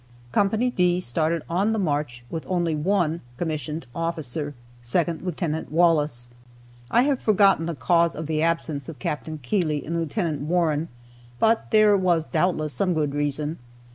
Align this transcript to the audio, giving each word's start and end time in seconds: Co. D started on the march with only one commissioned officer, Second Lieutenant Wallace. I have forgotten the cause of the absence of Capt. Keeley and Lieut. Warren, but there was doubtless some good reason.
Co. 0.31 0.47
D 0.49 0.99
started 0.99 1.43
on 1.47 1.73
the 1.73 1.77
march 1.77 2.23
with 2.31 2.43
only 2.49 2.73
one 2.75 3.21
commissioned 3.37 3.85
officer, 3.93 4.55
Second 4.81 5.21
Lieutenant 5.21 5.71
Wallace. 5.71 6.27
I 6.89 7.03
have 7.03 7.19
forgotten 7.21 7.67
the 7.67 7.75
cause 7.75 8.15
of 8.15 8.25
the 8.25 8.41
absence 8.41 8.89
of 8.89 8.97
Capt. 8.97 9.29
Keeley 9.43 9.85
and 9.85 9.95
Lieut. 9.95 10.39
Warren, 10.41 10.87
but 11.37 11.69
there 11.69 11.95
was 11.95 12.27
doubtless 12.27 12.73
some 12.73 12.95
good 12.95 13.13
reason. 13.13 13.59